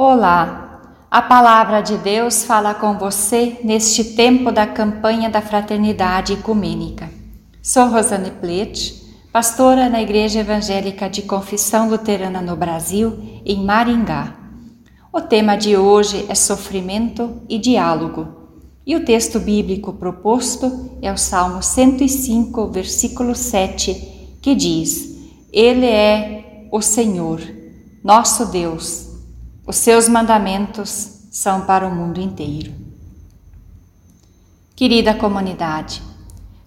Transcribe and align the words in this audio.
Olá, 0.00 0.80
a 1.10 1.20
palavra 1.20 1.80
de 1.80 1.98
Deus 1.98 2.44
fala 2.44 2.72
com 2.72 2.96
você 2.96 3.58
neste 3.64 4.14
tempo 4.14 4.52
da 4.52 4.64
campanha 4.64 5.28
da 5.28 5.42
Fraternidade 5.42 6.34
Ecumênica. 6.34 7.10
Sou 7.60 7.88
Rosane 7.88 8.30
Plet, 8.30 8.94
pastora 9.32 9.88
na 9.88 10.00
Igreja 10.00 10.38
Evangélica 10.38 11.10
de 11.10 11.22
Confissão 11.22 11.90
Luterana 11.90 12.40
no 12.40 12.54
Brasil, 12.54 13.42
em 13.44 13.64
Maringá. 13.64 14.36
O 15.12 15.20
tema 15.20 15.56
de 15.56 15.76
hoje 15.76 16.26
é 16.28 16.34
sofrimento 16.36 17.42
e 17.48 17.58
diálogo, 17.58 18.28
e 18.86 18.94
o 18.94 19.04
texto 19.04 19.40
bíblico 19.40 19.92
proposto 19.94 20.92
é 21.02 21.12
o 21.12 21.18
Salmo 21.18 21.60
105, 21.60 22.68
versículo 22.68 23.34
7, 23.34 24.38
que 24.40 24.54
diz: 24.54 25.18
Ele 25.52 25.86
é 25.86 26.68
o 26.70 26.80
Senhor, 26.80 27.40
nosso 28.04 28.46
Deus 28.46 29.07
os 29.68 29.76
seus 29.76 30.08
mandamentos 30.08 31.28
são 31.30 31.60
para 31.66 31.86
o 31.86 31.94
mundo 31.94 32.18
inteiro. 32.18 32.72
Querida 34.74 35.12
comunidade, 35.12 36.02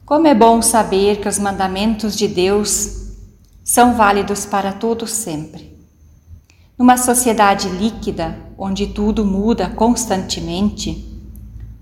como 0.05 0.27
é 0.27 0.35
bom 0.35 0.61
saber 0.61 1.19
que 1.19 1.27
os 1.27 1.39
mandamentos 1.39 2.15
de 2.15 2.27
Deus 2.27 3.15
são 3.63 3.95
válidos 3.95 4.45
para 4.45 4.71
todos 4.71 5.09
sempre. 5.09 5.75
Numa 6.77 6.95
sociedade 6.95 7.69
líquida, 7.69 8.37
onde 8.55 8.85
tudo 8.85 9.25
muda 9.25 9.67
constantemente, 9.71 11.03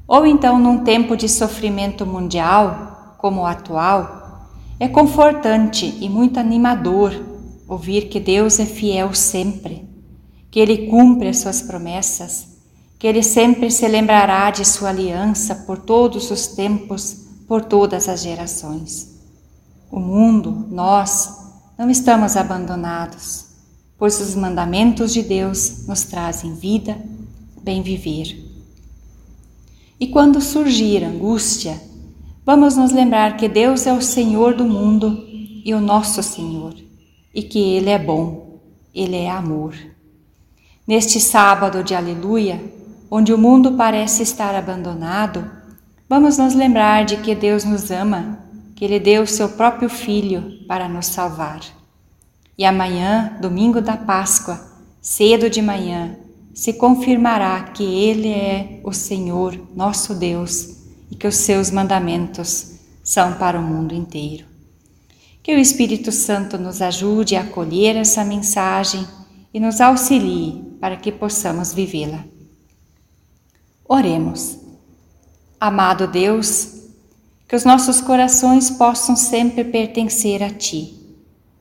ou 0.08 0.26
então 0.26 0.58
num 0.58 0.86
tempo 0.86 1.18
de 1.18 1.28
sofrimento 1.28 2.06
mundial, 2.06 3.18
como 3.18 3.42
o 3.42 3.46
atual, 3.46 4.48
é 4.80 4.88
confortante 4.88 5.98
e 6.00 6.08
muito 6.08 6.40
animador 6.40 7.14
ouvir 7.68 8.04
que 8.04 8.22
Deus 8.22 8.58
é 8.58 8.66
fiel 8.66 9.14
sempre 9.14 9.89
que 10.52 10.60
Ele 10.60 10.88
cumpre 10.88 11.30
as 11.30 11.40
suas 11.40 11.62
promessas, 11.62 12.48
que 12.98 13.08
Ele 13.08 13.24
sempre 13.24 13.72
se 13.72 13.88
lembrará 13.88 14.52
de 14.52 14.66
sua 14.66 14.90
aliança 14.90 15.56
por 15.56 15.78
todos 15.78 16.30
os 16.32 16.48
tempos, 16.48 17.28
por 17.48 17.64
todas 17.64 18.10
as 18.10 18.22
gerações. 18.22 19.20
O 19.92 20.00
mundo, 20.00 20.68
nós, 20.70 21.40
não 21.78 21.90
estamos 21.90 22.36
abandonados, 22.36 23.46
pois 23.98 24.20
os 24.20 24.36
mandamentos 24.36 25.14
de 25.14 25.22
Deus 25.24 25.88
nos 25.88 26.04
trazem 26.04 26.54
vida, 26.54 26.98
bem 27.62 27.82
viver. 27.82 28.46
E 30.00 30.08
quando 30.08 30.42
surgir 30.42 31.04
angústia, 31.04 31.82
vamos 32.46 32.76
nos 32.78 32.92
lembrar 32.92 33.38
que 33.38 33.50
Deus 33.50 33.86
é 33.86 33.94
o 33.94 34.02
Senhor 34.02 34.54
do 34.56 34.64
mundo 34.64 35.26
e 35.64 35.74
o 35.74 35.82
nosso 35.82 36.24
Senhor, 36.24 36.74
e 37.34 37.44
que 37.44 37.60
Ele 37.60 37.90
é 37.90 38.00
bom, 38.00 38.60
Ele 38.94 39.16
é 39.16 39.30
amor. 39.30 39.76
Neste 40.90 41.20
sábado 41.20 41.84
de 41.84 41.94
Aleluia, 41.94 42.60
onde 43.12 43.32
o 43.32 43.38
mundo 43.38 43.74
parece 43.74 44.24
estar 44.24 44.56
abandonado, 44.56 45.48
vamos 46.10 46.40
nos 46.40 46.56
lembrar 46.56 47.06
de 47.06 47.18
que 47.18 47.36
Deus 47.36 47.64
nos 47.64 47.92
ama, 47.92 48.40
que 48.76 48.86
Ele 48.86 49.00
deu 49.00 49.22
o 49.22 49.28
seu 49.28 49.50
próprio 49.50 49.88
Filho 49.88 50.66
para 50.68 50.90
nos 50.90 51.06
salvar. 51.06 51.60
E 52.58 52.66
amanhã, 52.66 53.38
domingo 53.40 53.80
da 53.82 53.96
Páscoa, 53.96 54.60
cedo 55.00 55.48
de 55.48 55.62
manhã, 55.62 56.18
se 56.56 56.74
confirmará 56.74 57.62
que 57.66 57.84
Ele 57.84 58.30
é 58.30 58.82
o 58.84 58.92
Senhor, 58.92 59.62
nosso 59.76 60.16
Deus, 60.16 60.70
e 61.12 61.16
que 61.16 61.28
os 61.28 61.36
seus 61.36 61.70
mandamentos 61.70 62.80
são 63.04 63.34
para 63.34 63.60
o 63.60 63.64
mundo 63.64 63.94
inteiro. 63.94 64.46
Que 65.44 65.54
o 65.54 65.60
Espírito 65.60 66.12
Santo 66.12 66.58
nos 66.58 66.82
ajude 66.82 67.36
a 67.36 67.42
acolher 67.42 67.96
essa 67.96 68.26
mensagem 68.26 69.06
e 69.54 69.60
nos 69.60 69.80
auxilie 69.80 70.68
para 70.80 70.98
que 70.98 71.12
possamos 71.12 71.74
vivê-la. 71.74 72.24
Oremos. 73.88 74.58
Amado 75.60 76.08
Deus, 76.08 76.74
que 77.48 77.56
os 77.56 77.66
nossos 77.66 78.00
corações 78.00 78.70
possam 78.70 79.16
sempre 79.16 79.64
pertencer 79.64 80.42
a 80.42 80.50
Ti. 80.50 80.96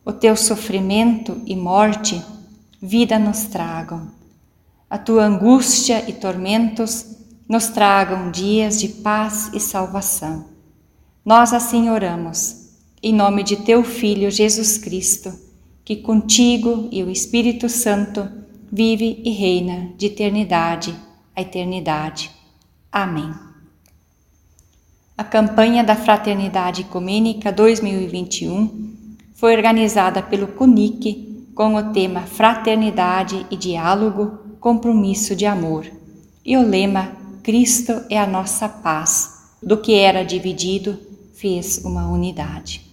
O 0.05 0.13
Teu 0.13 0.37
sofrimento 0.37 1.41
e 1.47 1.57
morte, 1.57 2.23
vida 2.81 3.19
nos 3.19 3.45
tragam. 3.47 4.11
A 4.89 4.97
Tua 4.99 5.25
angústia 5.25 6.09
e 6.09 6.13
tormentos 6.13 7.07
nos 7.49 7.69
tragam 7.69 8.31
dias 8.31 8.79
de 8.79 8.89
paz 8.89 9.51
e 9.53 9.59
salvação. 9.59 10.47
Nós 11.25 11.53
assim 11.53 11.91
oramos, 11.91 12.69
em 13.03 13.13
nome 13.13 13.43
de 13.43 13.57
Teu 13.57 13.83
Filho 13.83 14.31
Jesus 14.31 14.79
Cristo 14.79 15.49
que 15.89 15.97
contigo 15.97 16.87
e 16.93 17.03
o 17.03 17.09
Espírito 17.09 17.67
Santo 17.67 18.31
vive 18.71 19.21
e 19.25 19.31
reina 19.31 19.91
de 19.97 20.07
eternidade 20.07 20.95
a 21.35 21.41
eternidade. 21.41 22.31
Amém. 22.91 23.33
A 25.17 25.23
campanha 25.23 25.85
da 25.85 25.95
Fraternidade 25.95 26.83
Ecumênica 26.83 27.53
2021 27.53 28.97
foi 29.35 29.55
organizada 29.55 30.21
pelo 30.21 30.49
CUNIC 30.49 31.53
com 31.55 31.75
o 31.75 31.93
tema 31.93 32.23
Fraternidade 32.23 33.47
e 33.51 33.57
Diálogo, 33.57 34.57
Compromisso 34.59 35.37
de 35.37 35.47
Amor 35.47 35.87
e 36.45 36.57
o 36.57 36.67
lema 36.67 37.13
Cristo 37.43 37.93
é 38.11 38.19
a 38.19 38.27
nossa 38.27 38.69
paz. 38.69 39.53
Do 39.63 39.77
que 39.77 39.95
era 39.95 40.25
dividido, 40.25 40.99
fez 41.35 41.85
uma 41.85 42.09
unidade. 42.09 42.88